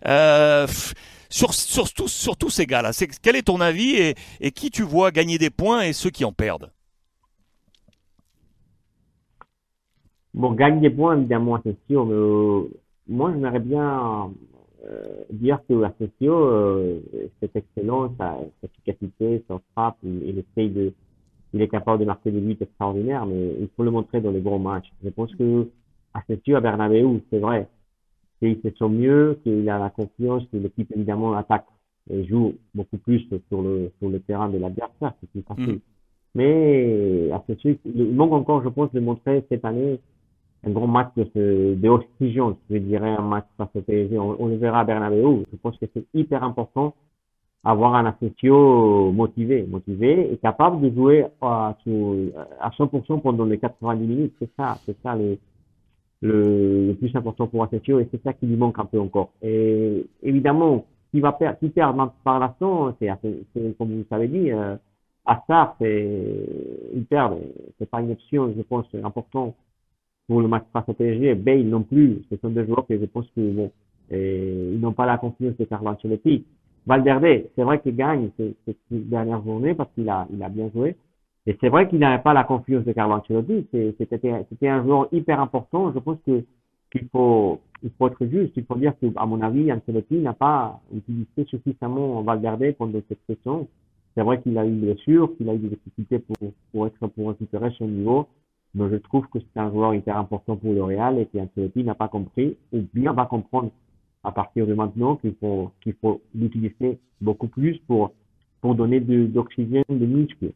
sur, 0.05 1.55
sur, 1.55 1.89
sur, 2.09 2.37
tous 2.37 2.51
ces 2.51 2.67
gars-là, 2.67 2.93
quel 3.23 3.37
est 3.37 3.43
ton 3.43 3.61
avis 3.61 4.15
et 4.41 4.51
qui 4.53 4.71
tu 4.71 4.83
vois 4.83 5.11
gagner 5.11 5.39
des 5.39 5.51
points 5.51 5.83
et 5.83 5.93
ceux 5.93 6.11
qui 6.11 6.25
en 6.25 6.33
perdent? 6.33 6.71
Bon, 10.35 10.53
gagne 10.53 10.81
des 10.81 10.91
points, 10.91 11.17
évidemment, 11.17 11.55
Asensio, 11.55 12.05
mais 12.05 12.13
euh, 12.13 12.63
moi, 13.09 13.31
j'aimerais 13.33 13.61
bien 13.61 14.33
euh, 14.85 15.05
dire 15.31 15.61
que 15.69 15.81
Asensio, 15.85 16.35
euh, 16.35 17.01
c'est 17.41 17.55
excellent, 17.55 18.13
sa, 18.19 18.39
sa, 18.61 18.67
efficacité, 18.67 19.45
son 19.47 19.61
frappe, 19.73 19.97
il, 20.03 20.29
il 20.29 20.39
essaye 20.41 20.71
de, 20.71 20.93
il 21.53 21.63
est 21.63 21.69
capable 21.69 22.01
de 22.01 22.05
marquer 22.05 22.33
des 22.33 22.41
buts 22.41 22.57
extraordinaires, 22.61 23.27
mais 23.27 23.55
il 23.61 23.69
faut 23.77 23.85
le 23.85 23.93
montrer 23.93 24.21
dans 24.21 24.33
les 24.33 24.41
gros 24.41 24.59
matchs. 24.59 24.93
Je 25.05 25.09
pense 25.11 25.33
que 25.37 25.69
Asensio 26.13 26.57
à 26.57 26.61
Bernabeu, 26.61 27.21
c'est 27.31 27.39
vrai, 27.39 27.69
qu'il 28.41 28.61
fait 28.61 28.75
son 28.77 28.89
mieux, 28.89 29.39
qu'il 29.45 29.69
a 29.71 29.79
la 29.79 29.91
confiance, 29.91 30.43
que 30.51 30.57
l'équipe, 30.57 30.91
évidemment, 30.97 31.35
attaque 31.35 31.67
et 32.11 32.25
joue 32.25 32.55
beaucoup 32.75 32.99
plus 32.99 33.21
sur 33.49 33.63
le, 33.63 33.93
sur 34.01 34.11
le 34.11 34.19
terrain 34.21 34.49
de 34.49 34.59
l'adversaire, 34.59 35.15
c'est 35.21 35.31
plus 35.31 35.43
facile. 35.43 35.75
Mm. 35.75 35.81
Mais 36.35 37.31
Asensio, 37.31 37.77
il 37.85 38.13
manque 38.15 38.33
encore, 38.33 38.65
je 38.65 38.69
pense, 38.69 38.93
de 38.93 38.99
montrer 38.99 39.45
cette 39.49 39.65
année 39.65 40.01
un 40.67 40.71
grand 40.71 40.87
match 40.87 41.11
de, 41.17 41.75
de 41.75 41.89
oxygène, 41.89 42.55
je 42.71 42.77
dirais, 42.79 43.11
un 43.11 43.23
match 43.23 43.47
face 43.57 43.69
au 43.75 43.81
PSG. 43.81 44.19
On, 44.19 44.47
le 44.47 44.57
verra 44.57 44.81
à 44.81 44.85
Bernabeu. 44.85 45.45
Je 45.51 45.57
pense 45.57 45.77
que 45.79 45.87
c'est 45.95 46.05
hyper 46.15 46.43
important 46.43 46.95
avoir 47.65 47.95
un 47.95 48.05
Asensio 48.07 49.11
motivé, 49.13 49.67
motivé 49.67 50.33
et 50.33 50.37
capable 50.37 50.83
de 50.83 50.95
jouer 50.95 51.27
à, 51.41 51.77
à 52.61 52.71
100% 52.71 53.23
pendant 53.23 53.45
les 53.47 53.59
90 53.59 54.07
minutes. 54.07 54.35
C'est 54.39 54.51
ça, 54.57 54.77
c'est 54.85 54.97
ça 55.03 55.17
le, 55.17 55.39
le, 56.21 56.93
plus 56.95 57.15
important 57.17 57.47
pour 57.47 57.65
Asensio 57.65 58.01
et 58.01 58.09
c'est 58.11 58.23
ça 58.23 58.35
qui 58.35 58.47
lui 58.47 58.57
manque 58.57 58.79
un 58.79 58.85
peu 58.85 59.01
encore. 59.01 59.31
Et 59.43 60.05
évidemment, 60.23 60.85
qui 61.11 61.21
va 61.21 61.33
perdre, 61.33 61.59
qui 61.59 61.71
perd 61.71 61.97
par 62.23 62.39
l'instant, 62.39 62.95
c'est, 62.99 63.09
comme 63.79 63.97
vous 63.97 64.05
l'avez 64.11 64.29
dit, 64.29 64.51
euh, 64.51 64.77
Assar, 65.25 65.77
c'est, 65.81 66.47
il 66.95 67.07
perd. 67.07 67.39
C'est 67.79 67.89
pas 67.89 68.03
une 68.03 68.13
option, 68.13 68.53
je 68.55 68.63
pense, 68.63 68.85
important 69.03 69.55
pour 70.27 70.41
le 70.41 70.49
match 70.49 70.65
face 70.73 70.85
au 70.89 70.93
PSG. 70.93 71.35
Bale 71.35 71.65
non 71.65 71.83
plus. 71.83 72.23
Ce 72.31 72.37
sont 72.37 72.51
des 72.51 72.67
joueurs 72.67 72.87
que 72.87 72.99
je 72.99 73.05
pense 73.07 73.27
que 73.37 73.51
bon, 73.51 73.71
et 74.11 74.71
ils 74.73 74.81
n'ont 74.81 74.93
pas 74.93 75.07
la 75.07 75.19
confiance 75.19 75.57
de 75.57 75.65
Carlo 75.65 75.89
Ancelotti. 75.89 76.45
Valverde, 76.87 77.47
c'est 77.57 77.63
vrai 77.63 77.81
qu'il 77.81 77.97
gagne 77.97 78.31
cette, 78.37 78.77
dernière 78.91 79.43
journée 79.43 79.75
parce 79.75 79.91
qu'il 79.95 80.09
a, 80.09 80.27
il 80.33 80.43
a 80.43 80.49
bien 80.49 80.71
joué. 80.75 80.97
Et 81.47 81.57
c'est 81.61 81.69
vrai 81.69 81.89
qu'il 81.89 81.99
n'avait 81.99 82.23
pas 82.23 82.35
la 82.35 82.45
confiance 82.45 82.85
de 82.85 82.93
Carlo 82.93 83.15
Ancelotti. 83.15 83.67
C'était, 83.73 84.45
c'était 84.51 84.69
un 84.69 84.83
joueur 84.83 85.09
hyper 85.13 85.41
important. 85.41 85.93
Je 85.93 85.99
pense 85.99 86.19
que 86.27 86.45
qu'il 86.95 87.09
faut, 87.09 87.61
il 87.83 87.91
faut 87.99 88.09
être 88.09 88.27
juste. 88.27 88.53
Il 88.57 88.65
faut 88.65 88.77
dire 88.77 88.93
que, 89.01 89.07
à 89.17 89.27
mon 89.27 89.41
avis, 89.43 89.73
Ancelotti 89.73 90.17
n'a 90.19 90.33
pas 90.33 90.81
utilisé 90.95 91.45
suffisamment 91.47 92.23
Valverde 92.23 92.73
pendant 92.79 93.01
cette 93.09 93.19
session. 93.27 93.67
C'est 94.15 94.23
vrai 94.23 94.41
qu'il 94.41 94.57
a 94.59 94.65
eu 94.65 94.71
des 94.71 94.93
blessures, 94.93 95.37
qu'il 95.37 95.49
a 95.49 95.55
eu 95.55 95.59
des 95.59 95.71
difficultés 95.71 96.21
pour, 96.21 96.37
pour 96.73 96.87
être, 96.87 97.07
pour 97.09 97.29
récupérer 97.29 97.71
son 97.77 97.89
niveau. 97.89 98.29
Mais 98.75 98.91
je 98.91 98.97
trouve 98.97 99.27
que 99.29 99.39
c'est 99.39 99.61
un 99.61 99.71
joueur 99.71 99.95
hyper 99.95 100.17
important 100.17 100.57
pour 100.57 100.73
le 100.73 100.83
Real 100.83 101.19
et 101.19 101.27
qu'Ancelotti 101.27 101.85
n'a 101.85 101.95
pas 101.95 102.09
compris 102.09 102.57
ou 102.73 102.83
bien 102.93 103.13
va 103.13 103.27
comprendre 103.27 103.71
à 104.25 104.33
partir 104.33 104.67
de 104.67 104.75
maintenant 104.75 105.17
qu'il 105.17 105.35
faut 105.35 105.71
qu'il 105.81 105.95
faut 105.95 106.21
l'utiliser 106.35 106.99
beaucoup 107.21 107.47
plus 107.47 107.79
pour 107.87 108.13
pour 108.61 108.75
donner 108.75 108.99
d'oxygène, 108.99 109.85
de, 109.91 110.07
muscles 110.07 110.53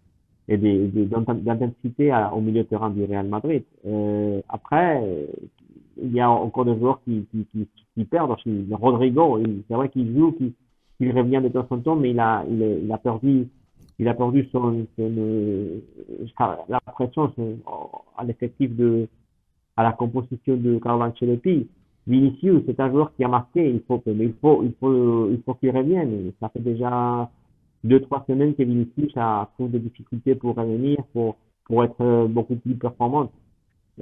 et 0.49 0.57
d'intensité 0.57 2.11
au 2.33 2.41
milieu 2.41 2.63
de 2.63 2.69
terrain 2.69 2.89
du 2.89 3.05
Real 3.05 3.29
Madrid. 3.29 3.63
Euh, 3.87 4.41
après, 4.49 5.29
il 6.03 6.13
y 6.15 6.21
a 6.21 6.31
encore 6.31 6.65
des 6.65 6.75
joueurs 6.79 7.03
qui, 7.05 7.27
qui, 7.31 7.45
qui, 7.53 7.69
qui 7.95 8.05
perdent. 8.05 8.35
Rodrigo, 8.71 9.39
c'est 9.69 9.75
vrai 9.75 9.91
qu'il 9.91 10.17
joue, 10.17 10.33
qu'il 10.33 11.13
revient 11.13 11.43
de 11.43 11.49
temps 11.49 11.67
en 11.69 11.79
temps, 11.81 11.97
mais 11.97 12.13
il 12.13 12.21
a, 12.21 12.47
il, 12.49 12.81
il 12.85 12.91
a 12.91 12.97
perdu 12.97 13.47
il 13.99 14.09
a 14.09 14.15
perdu 14.15 14.49
son, 14.53 14.87
son 14.97 15.11
la 16.69 16.81
pression 16.81 17.33
à 18.17 18.25
l'effectif 18.25 18.75
de 18.77 19.09
à 19.77 19.83
la 19.85 19.93
composition 19.93 20.57
de 20.57 20.79
Carlo 20.79 21.05
Ancelotti. 21.05 21.69
Vinicius, 22.07 22.63
c'est 22.67 22.81
un 22.81 22.91
joueur 22.91 23.15
qui 23.15 23.25
a 23.25 23.29
marqué, 23.29 23.69
il 23.71 23.81
faut 23.87 24.03
mais 24.07 24.25
il 24.25 24.35
faut 24.41 24.63
il 24.63 24.73
faut 24.81 25.31
il 25.31 25.43
faut 25.43 25.55
qu'il 25.55 25.77
revienne. 25.77 26.33
Ça 26.41 26.49
fait 26.49 26.61
déjà 26.61 27.31
deux 27.85 28.01
trois 28.01 28.25
semaines 28.27 28.55
que 28.55 28.63
Vinicius 28.63 29.13
a 29.17 29.49
trop 29.55 29.69
de 29.69 29.79
difficultés 29.79 30.35
pour 30.35 30.57
revenir, 30.57 30.99
pour 31.13 31.37
pour 31.65 31.85
être 31.85 32.27
beaucoup 32.29 32.57
plus 32.57 32.75
performant. 32.77 33.31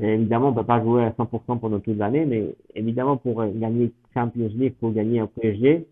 évidemment, 0.00 0.48
on 0.48 0.54
peut 0.54 0.64
pas 0.64 0.82
jouer 0.82 1.04
à 1.04 1.10
100% 1.10 1.58
pendant 1.58 1.80
toute 1.80 1.96
l'année, 1.96 2.24
mais 2.26 2.54
évidemment, 2.74 3.16
pour 3.16 3.44
gagner 3.44 3.92
Champions 4.14 4.50
League, 4.54 4.74
pour 4.78 4.92
gagner 4.92 5.20
un 5.20 5.26
PSG, 5.26 5.86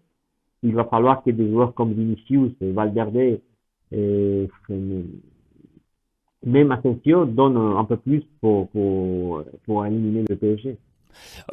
il 0.63 0.75
va 0.75 0.85
falloir 0.85 1.23
que 1.25 1.31
des 1.31 1.51
joueurs 1.51 1.75
comme 1.75 1.93
Vinicius, 1.93 2.53
Valverde, 2.61 3.41
et 3.93 4.49
même 6.45 6.73
Asensio 6.73 7.25
donne 7.25 7.57
un 7.57 7.85
peu 7.85 7.97
plus 7.97 8.23
pour, 8.41 8.69
pour, 8.71 9.87
éliminer 9.87 10.25
le 10.29 10.37
PSG. 10.37 10.77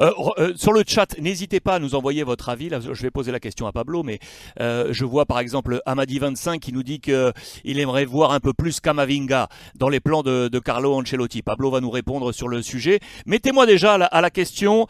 Euh, 0.00 0.10
euh, 0.38 0.52
sur 0.56 0.72
le 0.72 0.82
chat, 0.86 1.18
n'hésitez 1.20 1.60
pas 1.60 1.76
à 1.76 1.78
nous 1.78 1.94
envoyer 1.94 2.24
votre 2.24 2.48
avis. 2.48 2.68
Là, 2.68 2.80
je 2.80 3.02
vais 3.02 3.10
poser 3.10 3.32
la 3.32 3.40
question 3.40 3.66
à 3.66 3.72
Pablo, 3.72 4.02
mais 4.02 4.18
euh, 4.60 4.88
je 4.90 5.04
vois 5.04 5.24
par 5.24 5.38
exemple 5.38 5.80
Amadi25 5.86 6.58
qui 6.58 6.72
nous 6.72 6.82
dit 6.82 7.00
qu'il 7.00 7.78
aimerait 7.78 8.04
voir 8.04 8.32
un 8.32 8.40
peu 8.40 8.52
plus 8.52 8.80
Kamavinga 8.80 9.48
dans 9.76 9.88
les 9.88 10.00
plans 10.00 10.22
de, 10.22 10.48
Carlo 10.58 10.94
Ancelotti. 10.94 11.42
Pablo 11.42 11.70
va 11.70 11.80
nous 11.80 11.90
répondre 11.90 12.32
sur 12.32 12.48
le 12.48 12.62
sujet. 12.62 13.00
Mettez-moi 13.26 13.66
déjà 13.66 13.94
à 13.94 14.20
la, 14.20 14.30
question 14.30 14.86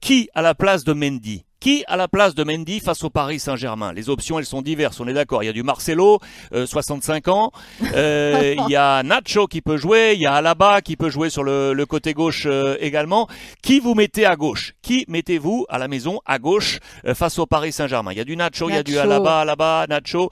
qui 0.00 0.28
à 0.34 0.42
la 0.42 0.54
place 0.54 0.84
de 0.84 0.92
Mendy? 0.92 1.44
Qui 1.64 1.82
à 1.88 1.96
la 1.96 2.08
place 2.08 2.34
de 2.34 2.44
Mendy 2.44 2.78
face 2.78 3.04
au 3.04 3.08
Paris 3.08 3.40
Saint-Germain? 3.40 3.94
Les 3.94 4.10
options, 4.10 4.38
elles 4.38 4.44
sont 4.44 4.60
diverses, 4.60 5.00
on 5.00 5.08
est 5.08 5.14
d'accord. 5.14 5.42
Il 5.42 5.46
y 5.46 5.48
a 5.48 5.52
du 5.54 5.62
Marcelo, 5.62 6.18
65 6.52 7.26
euh, 7.26 7.30
ans. 7.30 7.52
Euh, 7.94 8.54
il 8.58 8.70
y 8.70 8.76
a 8.76 9.02
Nacho 9.02 9.46
qui 9.46 9.62
peut 9.62 9.78
jouer. 9.78 10.12
Il 10.14 10.20
y 10.20 10.26
a 10.26 10.34
Alaba 10.34 10.82
qui 10.82 10.96
peut 10.96 11.08
jouer 11.08 11.30
sur 11.30 11.42
le, 11.42 11.86
côté 11.86 12.12
gauche 12.12 12.42
euh, 12.44 12.76
également. 12.80 13.28
Qui 13.62 13.80
vous 13.80 13.94
mettez 13.94 14.26
à 14.26 14.36
gauche? 14.36 14.74
Qui 14.82 15.06
mettez-vous 15.08 15.64
à 15.70 15.78
la 15.78 15.88
maison 15.88 16.20
à 16.26 16.38
gauche 16.38 16.80
face 17.14 17.38
au 17.38 17.46
Paris 17.46 17.72
Saint-Germain? 17.72 18.12
Il 18.12 18.18
y 18.18 18.20
a 18.20 18.24
du 18.24 18.36
Nacho, 18.36 18.68
il 18.68 18.74
y 18.74 18.78
a 18.78 18.82
du 18.82 18.98
Alaba, 18.98 19.40
Alaba, 19.40 19.86
Nacho. 19.88 20.28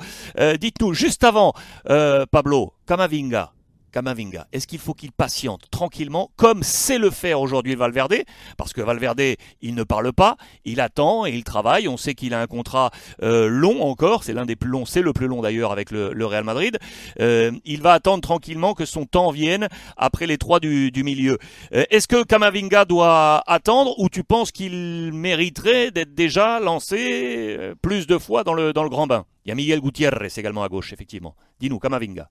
Dites-nous, 0.61 0.93
juste 0.93 1.25
avant, 1.25 1.55
Pablo, 1.87 2.75
Kamavinga, 2.87 3.53
Kamavinga 3.93 4.47
Est-ce 4.53 4.67
qu'il 4.67 4.79
faut 4.79 4.95
qu'il 4.95 5.13
patiente 5.13 5.71
tranquillement, 5.71 6.31
comme 6.37 6.63
sait 6.63 6.99
le 6.99 7.11
faire 7.11 7.41
aujourd'hui 7.41 7.75
Valverde? 7.75 8.17
Parce 8.57 8.73
que 8.73 8.81
Valverde, 8.81 9.23
il 9.61 9.75
ne 9.75 9.85
parle 9.85 10.13
pas, 10.13 10.37
il 10.65 10.81
attend 10.81 11.27
et 11.27 11.31
il 11.31 11.45
travaille. 11.45 11.87
On 11.87 11.97
sait 11.97 12.15
qu'il 12.15 12.35
a 12.35 12.41
un 12.41 12.47
contrat 12.47 12.91
euh, 13.23 13.49
long 13.49 13.83
encore, 13.83 14.25
c'est 14.25 14.33
l'un 14.33 14.47
des 14.47 14.57
plus 14.57 14.71
longs, 14.71 14.87
c'est 14.87 15.03
le 15.03 15.13
plus 15.13 15.29
long 15.29 15.43
d'ailleurs 15.43 15.71
avec 15.71 15.91
le, 15.91 16.25
Real 16.25 16.45
Madrid. 16.45 16.79
Euh, 17.21 17.53
il 17.65 17.83
va 17.83 17.93
attendre 17.93 18.23
tranquillement 18.23 18.75
que 18.75 18.85
son 18.85 19.05
temps 19.05 19.31
vienne 19.31 19.69
après 19.97 20.27
les 20.27 20.39
trois 20.39 20.59
du, 20.59 20.91
milieu. 20.97 21.39
Euh, 21.75 21.85
est-ce 21.91 22.09
que 22.09 22.25
Kamavinga 22.25 22.85
doit 22.85 23.43
attendre 23.47 23.95
ou 23.99 24.09
tu 24.09 24.25
penses 24.25 24.51
qu'il 24.53 25.13
mériterait 25.13 25.91
d'être 25.91 26.15
déjà 26.15 26.61
lancé 26.61 27.73
plus 27.83 28.07
de 28.07 28.19
fois 28.19 28.45
dans 28.45 28.55
le, 28.55 28.73
dans 28.73 28.83
le 28.83 28.89
grand 28.89 29.07
bain? 29.07 29.27
Il 29.45 29.49
y 29.49 29.53
a 29.53 29.55
Miguel 29.55 29.81
Gutiérrez 29.81 30.29
également 30.37 30.63
à 30.63 30.69
gauche, 30.69 30.93
effectivement. 30.93 31.35
Dis-nous, 31.59 31.79
Kamavinga. 31.79 32.31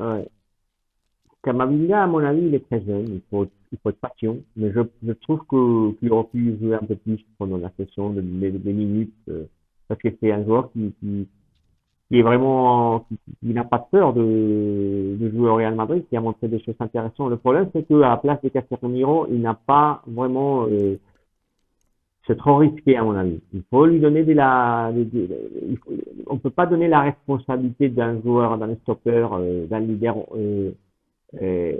Ouais. 0.00 0.26
Camavinga, 1.42 2.04
à 2.04 2.06
mon 2.06 2.18
avis, 2.18 2.42
il 2.46 2.54
est 2.54 2.66
très 2.66 2.82
jeune, 2.82 3.06
il 3.08 3.22
faut, 3.30 3.46
il 3.72 3.78
faut 3.78 3.90
être 3.90 4.00
patient, 4.00 4.36
mais 4.56 4.72
je, 4.72 4.80
je 5.06 5.12
trouve 5.12 5.40
que, 5.46 5.92
qu'il 5.98 6.12
aurait 6.12 6.28
pu 6.28 6.58
jouer 6.58 6.74
un 6.74 6.86
peu 6.86 6.96
plus 6.96 7.24
pendant 7.38 7.58
la 7.58 7.70
session, 7.78 8.10
de, 8.10 8.20
des 8.20 8.72
minutes, 8.72 9.14
euh, 9.28 9.44
parce 9.88 10.00
que 10.00 10.08
c'est 10.20 10.32
un 10.32 10.44
joueur 10.44 10.70
qui, 10.72 10.92
qui, 11.00 11.28
qui 12.08 12.18
est 12.18 12.22
vraiment, 12.22 13.06
qui, 13.40 13.52
n'a 13.54 13.64
pas 13.64 13.78
peur 13.78 14.12
de, 14.12 15.16
de 15.18 15.30
jouer 15.30 15.48
au 15.48 15.54
Real 15.56 15.74
Madrid, 15.74 16.04
qui 16.08 16.16
a 16.16 16.20
montré 16.20 16.48
des 16.48 16.62
choses 16.62 16.74
intéressantes. 16.80 17.30
Le 17.30 17.36
problème, 17.36 17.70
c'est 17.72 17.84
qu'à 17.84 17.96
la 17.96 18.16
place 18.16 18.40
de 18.42 18.48
Casemiro, 18.48 19.26
il 19.30 19.40
n'a 19.40 19.54
pas 19.54 20.02
vraiment, 20.06 20.66
euh, 20.66 20.96
c'est 22.26 22.36
trop 22.36 22.56
risqué 22.56 22.96
à 22.96 23.02
mon 23.02 23.14
avis. 23.16 23.40
Il 23.52 23.62
faut 23.70 23.86
lui 23.86 23.98
donner 23.98 24.24
de 24.24 24.32
la, 24.32 24.92
on 26.26 26.38
peut 26.38 26.50
pas 26.50 26.66
donner 26.66 26.88
la 26.88 27.00
responsabilité 27.00 27.88
d'un 27.88 28.20
joueur, 28.20 28.58
d'un 28.58 28.74
stopper, 28.82 29.26
euh, 29.32 29.66
d'un 29.66 29.80
leader, 29.80 30.16
euh, 30.36 30.72
euh, 31.40 31.74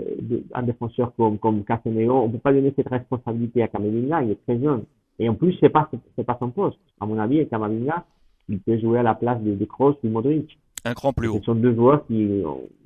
un 0.53 0.63
défenseur 0.63 1.13
comme 1.15 1.37
comme 1.37 1.63
Casemiro. 1.63 2.21
On 2.21 2.29
peut 2.29 2.39
pas 2.39 2.53
donner 2.53 2.73
cette 2.75 2.89
responsabilité 2.89 3.61
à 3.61 3.67
Camavinga. 3.67 4.23
Il 4.23 4.31
est 4.31 4.43
très 4.43 4.59
jeune. 4.59 4.83
Et 5.19 5.29
en 5.29 5.35
plus, 5.35 5.55
c'est 5.59 5.69
pas 5.69 5.89
c'est 6.15 6.25
pas 6.25 6.37
son 6.39 6.49
poste. 6.49 6.79
À 6.99 7.05
mon 7.05 7.19
avis, 7.19 7.47
Camavinga, 7.47 8.05
il 8.49 8.59
peut 8.59 8.79
jouer 8.79 8.99
à 8.99 9.03
la 9.03 9.13
place 9.13 9.41
de, 9.41 9.53
de 9.53 9.65
Kroos 9.65 9.95
ou 10.03 10.09
Modric. 10.09 10.57
Un 10.85 10.95
cran 10.95 11.13
plus 11.13 11.27
haut. 11.27 11.37
Ce 11.37 11.43
sont 11.45 11.55
deux 11.55 11.75
joueurs 11.75 12.05
qui 12.07 12.41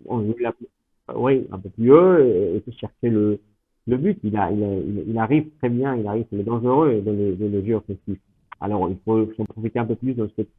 ont, 0.05 0.21
joué 0.21 0.35
la, 0.41 0.53
oui, 1.15 1.47
un 1.51 1.59
peu 1.59 1.69
plus 1.69 1.93
haut 1.93 2.17
et, 2.17 2.61
et 2.67 2.71
chercher 2.73 3.09
le 3.09 3.39
le 3.87 3.97
but, 3.97 4.17
il, 4.23 4.35
arrive 4.37 5.49
très 5.59 5.69
bien, 5.69 5.95
il 5.95 6.07
arrive, 6.07 6.25
il 6.31 6.39
est 6.39 6.43
dangereux 6.43 7.01
dans 7.05 7.11
le, 7.11 7.35
dans 7.35 7.51
le 7.51 7.65
jeu 7.65 7.75
offensif. 7.75 8.19
Alors, 8.59 8.89
il 8.89 8.97
faut 9.05 9.31
s'en 9.35 9.45
profiter 9.45 9.79
un 9.79 9.85
peu 9.85 9.95
plus 9.95 10.13
dans 10.13 10.27
cette, 10.35 10.49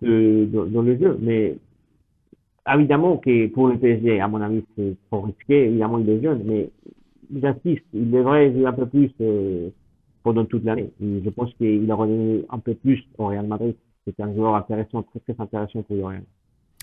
le 0.00 0.98
jeu. 0.98 1.18
Mais, 1.20 1.56
évidemment 2.66 3.18
que 3.18 3.46
pour 3.48 3.68
le 3.68 3.78
PSG, 3.78 4.20
à 4.20 4.28
mon 4.28 4.40
avis, 4.40 4.64
c'est 4.76 4.96
trop 5.10 5.22
risqué. 5.22 5.66
Évidemment, 5.66 5.98
il 5.98 6.08
est 6.08 6.22
jeune, 6.22 6.42
mais 6.44 6.70
j'insiste, 7.34 7.84
il 7.92 8.10
devrait 8.10 8.52
jouer 8.52 8.66
un 8.66 8.72
peu 8.72 8.86
plus 8.86 9.10
euh, 9.20 9.70
pendant 10.22 10.44
toute 10.44 10.64
l'année. 10.64 10.90
Je 11.00 11.30
pense 11.30 11.52
qu'il 11.54 11.90
aurait 11.92 12.08
donné 12.08 12.44
un 12.50 12.58
peu 12.58 12.74
plus 12.74 13.02
au 13.18 13.26
Real 13.26 13.46
Madrid. 13.46 13.74
C'est 14.06 14.18
un 14.20 14.34
joueur 14.34 14.54
intéressant, 14.54 15.02
très 15.02 15.20
très 15.20 15.34
intéressant 15.42 15.82
pour 15.82 15.96
le 15.96 16.04
Real. 16.04 16.22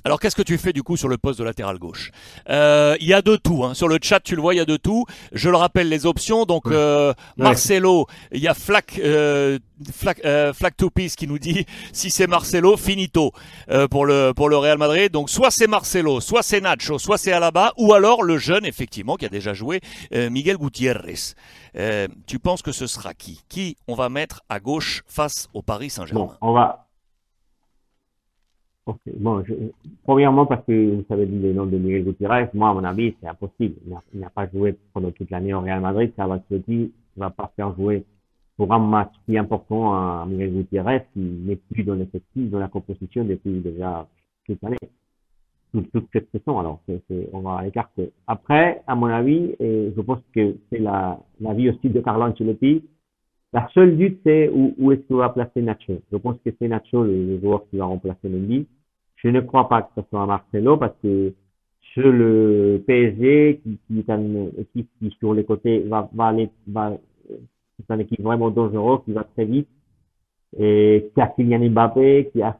Alors 0.05 0.19
qu'est-ce 0.19 0.35
que 0.35 0.41
tu 0.41 0.57
fais 0.57 0.73
du 0.73 0.83
coup 0.83 0.97
sur 0.97 1.07
le 1.07 1.17
poste 1.17 1.39
de 1.39 1.45
latéral 1.45 1.77
gauche 1.79 2.11
euh, 2.49 2.95
Il 2.99 3.07
y 3.07 3.13
a 3.13 3.21
de 3.21 3.37
tout. 3.37 3.63
Hein. 3.63 3.73
Sur 3.73 3.87
le 3.87 3.99
chat, 4.01 4.19
tu 4.19 4.35
le 4.35 4.41
vois, 4.41 4.53
il 4.53 4.57
y 4.57 4.61
a 4.61 4.65
de 4.65 4.75
tout. 4.75 5.05
Je 5.31 5.49
le 5.49 5.55
rappelle 5.55 5.87
les 5.87 6.05
options. 6.05 6.45
Donc 6.45 6.67
euh, 6.67 7.13
Marcelo, 7.37 8.07
il 8.33 8.41
y 8.41 8.49
a 8.49 8.53
Flac, 8.53 8.99
euh, 8.99 9.59
Flac, 9.93 10.21
euh, 10.25 10.51
Flac 10.53 10.75
to 10.75 10.89
Peace 10.89 11.15
qui 11.15 11.25
nous 11.25 11.39
dit 11.39 11.65
si 11.93 12.11
c'est 12.11 12.27
Marcelo, 12.27 12.75
finito 12.75 13.31
euh, 13.69 13.87
pour 13.87 14.05
le 14.05 14.33
pour 14.35 14.49
le 14.49 14.57
Real 14.57 14.77
Madrid. 14.77 15.11
Donc 15.11 15.29
soit 15.29 15.51
c'est 15.51 15.67
Marcelo, 15.67 16.19
soit 16.19 16.43
c'est 16.43 16.59
Nacho, 16.59 16.99
soit 16.99 17.17
c'est 17.17 17.31
Alaba, 17.31 17.71
ou 17.77 17.93
alors 17.93 18.23
le 18.23 18.37
jeune 18.37 18.65
effectivement 18.65 19.15
qui 19.15 19.25
a 19.25 19.29
déjà 19.29 19.53
joué 19.53 19.79
Miguel 20.11 20.57
Gutiérrez. 20.57 21.35
tu 22.27 22.39
penses 22.39 22.61
que 22.61 22.71
ce 22.71 22.87
sera 22.87 23.13
qui? 23.13 23.41
Qui 23.47 23.77
on 23.87 23.95
va 23.95 24.09
mettre 24.09 24.41
à 24.49 24.59
gauche 24.59 25.03
face 25.07 25.47
au 25.53 25.61
Paris 25.61 25.89
Saint-Germain? 25.89 26.25
Bon, 26.25 26.31
On 26.41 26.51
va 26.51 26.87
Ok, 28.85 28.99
bon, 29.17 29.43
je, 29.45 29.53
premièrement 30.03 30.45
parce 30.45 30.65
que 30.65 30.95
vous 30.95 31.05
savez 31.07 31.25
le 31.25 31.53
nom 31.53 31.65
de 31.65 31.77
Miguel 31.77 32.03
Gutiérrez, 32.03 32.49
moi 32.53 32.69
à 32.69 32.73
mon 32.73 32.83
avis 32.83 33.15
c'est 33.21 33.27
impossible. 33.27 33.75
Il 34.13 34.19
n'a 34.19 34.29
pas 34.29 34.47
joué 34.49 34.77
pendant 34.93 35.11
toute 35.11 35.29
l'année 35.31 35.53
au 35.53 35.61
Real 35.61 35.79
Madrid, 35.79 36.11
ça 36.17 36.27
va 36.27 36.41
se 36.49 36.55
dire, 36.55 36.89
il 36.89 37.19
va 37.19 37.29
pas 37.29 37.51
faire 37.55 37.73
jouer 37.75 38.03
pour 38.57 38.71
un 38.71 38.79
match 38.79 39.13
est 39.27 39.37
important 39.37 39.93
à 39.93 40.25
Miguel 40.27 40.53
Gutiérrez 40.53 41.05
qui 41.13 41.19
n'est 41.19 41.55
plus 41.55 41.83
dans 41.83 41.95
l'effectif, 41.95 42.49
dans 42.49 42.59
la 42.59 42.67
composition 42.67 43.23
depuis 43.23 43.61
déjà 43.61 44.07
toute 44.45 44.61
l'année, 44.61 44.77
toute, 45.71 45.91
toute 45.91 46.07
cette 46.13 46.29
saison. 46.31 46.59
Alors 46.59 46.81
c'est, 46.85 47.01
on 47.33 47.39
va 47.39 47.63
l'écarter. 47.63 48.11
Après, 48.27 48.83
à 48.85 48.95
mon 48.95 49.07
avis, 49.07 49.55
et 49.59 49.93
je 49.95 50.01
pense 50.01 50.19
que 50.35 50.57
c'est 50.69 50.79
la, 50.79 51.19
la 51.39 51.53
vie 51.53 51.69
aussi 51.69 51.89
de 51.89 51.99
Carlo 52.01 52.25
Ancelotti. 52.25 52.83
La 53.53 53.69
seule 53.73 53.97
doute, 53.97 54.17
c'est 54.25 54.49
où, 54.49 54.73
où 54.79 54.91
est-ce 54.91 55.01
qu'il 55.01 55.15
va 55.15 55.29
placer 55.29 55.61
Nacho. 55.61 56.01
Je 56.11 56.17
pense 56.17 56.37
que 56.43 56.49
c'est 56.59 56.67
Nacho 56.67 57.03
le, 57.03 57.39
joueur 57.39 57.63
qui 57.69 57.77
va 57.77 57.85
remplacer 57.85 58.27
Mendy. 58.27 58.67
Je 59.17 59.27
ne 59.29 59.41
crois 59.41 59.69
pas 59.69 59.83
que 59.83 59.89
ce 59.95 60.01
soit 60.09 60.25
Marcelo 60.25 60.77
parce 60.77 60.95
que 61.03 61.33
sur 61.93 62.11
le 62.11 62.83
PSG, 62.87 63.61
qui, 63.63 63.77
qui 63.87 63.99
est 63.99 64.09
une 64.09 64.51
équipe 64.57 64.89
qui 64.99 65.15
sur 65.19 65.33
les 65.35 65.43
côtés 65.43 65.81
va, 65.81 66.09
va 66.13 66.25
aller, 66.27 66.49
va, 66.67 66.93
c'est 67.27 67.93
une 67.93 68.01
équipe 68.01 68.21
vraiment 68.21 68.49
dangereuse 68.49 69.01
qui 69.05 69.13
va 69.13 69.23
très 69.23 69.45
vite 69.45 69.69
et 70.57 71.11
qui 71.13 71.21
a 71.21 71.27
Kylian 71.27 71.69
Mbappé, 71.69 72.31
qui 72.33 72.41
a 72.41 72.57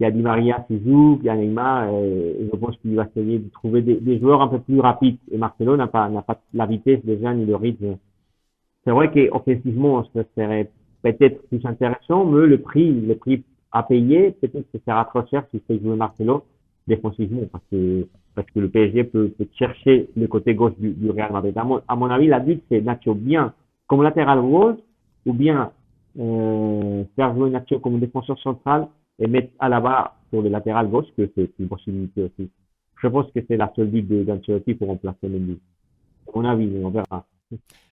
qui 0.00 0.06
a 0.06 0.10
Di 0.10 0.22
Maria 0.22 0.64
qui 0.66 0.82
joue, 0.82 1.18
qui 1.20 1.28
a 1.28 1.36
Neymar, 1.36 1.92
et, 1.92 2.48
je 2.50 2.56
pense 2.56 2.74
qu'il 2.78 2.94
va 2.94 3.04
essayer 3.04 3.38
de 3.38 3.50
trouver 3.50 3.82
des, 3.82 3.96
des, 3.96 4.18
joueurs 4.18 4.40
un 4.40 4.48
peu 4.48 4.58
plus 4.58 4.80
rapides. 4.80 5.18
Et 5.30 5.36
Marcelo 5.36 5.76
n'a 5.76 5.88
pas, 5.88 6.08
n'a 6.08 6.22
pas 6.22 6.40
la 6.54 6.64
vitesse 6.64 7.04
déjà 7.04 7.34
ni 7.34 7.44
le 7.44 7.54
rythme. 7.54 7.98
C'est 8.90 8.94
vrai 8.94 9.12
qu'offensivement, 9.12 10.02
ce 10.12 10.24
serait 10.36 10.68
peut-être 11.02 11.46
plus 11.46 11.64
intéressant, 11.64 12.24
mais 12.24 12.44
le 12.48 12.58
prix, 12.58 12.90
le 12.90 13.14
prix 13.14 13.44
à 13.70 13.84
payer, 13.84 14.32
peut-être 14.32 14.68
que 14.68 14.78
ce 14.78 14.84
sera 14.84 15.04
trop 15.04 15.24
cher 15.30 15.44
si 15.52 15.60
fait 15.60 15.78
jouer 15.78 15.94
Marcelo 15.94 16.42
défensivement, 16.88 17.42
parce 17.52 17.62
que, 17.70 18.08
parce 18.34 18.50
que 18.50 18.58
le 18.58 18.68
PSG 18.68 19.04
peut, 19.04 19.32
chercher 19.56 20.08
le 20.16 20.26
côté 20.26 20.56
gauche 20.56 20.72
du, 20.76 21.08
Real 21.08 21.30
Madrid. 21.30 21.56
À 21.56 21.94
mon, 21.94 22.10
avis, 22.10 22.26
la 22.26 22.40
but, 22.40 22.64
c'est 22.68 22.80
Nacho 22.80 23.14
bien 23.14 23.54
comme 23.86 24.02
latéral 24.02 24.40
gauche, 24.40 24.80
ou 25.24 25.34
bien 25.34 25.70
euh, 26.18 27.04
faire 27.14 27.32
jouer 27.36 27.50
Nacho 27.50 27.78
comme 27.78 28.00
défenseur 28.00 28.40
central 28.40 28.88
et 29.20 29.28
mettre 29.28 29.52
à 29.60 29.68
la 29.68 29.78
barre 29.78 30.16
sur 30.30 30.42
le 30.42 30.48
latéral 30.48 30.88
gauche, 30.88 31.06
que 31.16 31.30
c'est 31.36 31.52
une 31.60 31.68
possibilité 31.68 32.24
aussi. 32.24 32.50
Je 33.00 33.06
pense 33.06 33.30
que 33.30 33.38
c'est 33.46 33.56
la 33.56 33.72
seule 33.76 33.86
but 33.86 34.02
d'Ancelotti 34.24 34.74
pour 34.74 34.88
remplacer 34.88 35.28
Mendy. 35.28 35.60
À 36.26 36.32
mon 36.34 36.44
avis, 36.44 36.68
on 36.82 36.90
verra. 36.90 37.24